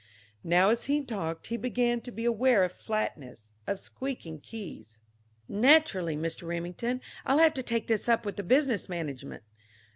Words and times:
Now 0.43 0.69
as 0.69 0.85
he 0.85 1.05
talked 1.05 1.45
he 1.45 1.57
began 1.57 2.01
to 2.01 2.11
be 2.11 2.25
aware 2.25 2.63
of 2.63 2.71
flatness, 2.71 3.51
of 3.67 3.79
squeaking 3.79 4.39
keys.... 4.39 4.97
"Naturally, 5.47 6.15
Mr. 6.17 6.47
Remington, 6.47 7.01
I'll 7.23 7.37
have 7.37 7.53
to 7.53 7.61
take 7.61 7.85
this 7.85 8.09
up 8.09 8.25
with 8.25 8.35
the 8.35 8.41
business 8.41 8.89
management..." 8.89 9.43